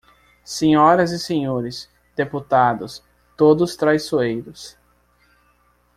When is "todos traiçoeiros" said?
3.37-4.75